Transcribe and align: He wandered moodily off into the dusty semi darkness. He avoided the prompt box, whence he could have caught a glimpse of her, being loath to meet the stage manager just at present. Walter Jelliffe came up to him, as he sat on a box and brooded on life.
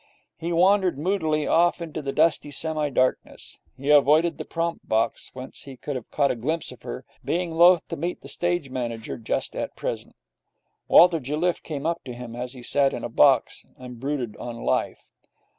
He 0.35 0.51
wandered 0.51 0.97
moodily 0.97 1.45
off 1.45 1.79
into 1.79 2.01
the 2.01 2.11
dusty 2.11 2.49
semi 2.49 2.89
darkness. 2.89 3.59
He 3.77 3.91
avoided 3.91 4.39
the 4.39 4.45
prompt 4.45 4.89
box, 4.89 5.29
whence 5.35 5.65
he 5.65 5.77
could 5.77 5.95
have 5.95 6.09
caught 6.09 6.31
a 6.31 6.35
glimpse 6.35 6.71
of 6.71 6.81
her, 6.81 7.05
being 7.23 7.53
loath 7.53 7.87
to 7.89 7.95
meet 7.95 8.21
the 8.21 8.27
stage 8.27 8.71
manager 8.71 9.15
just 9.19 9.55
at 9.55 9.75
present. 9.75 10.15
Walter 10.87 11.19
Jelliffe 11.19 11.61
came 11.61 11.85
up 11.85 12.03
to 12.05 12.13
him, 12.13 12.35
as 12.35 12.53
he 12.53 12.63
sat 12.63 12.95
on 12.95 13.03
a 13.03 13.09
box 13.09 13.63
and 13.77 13.99
brooded 13.99 14.35
on 14.37 14.63
life. 14.63 15.05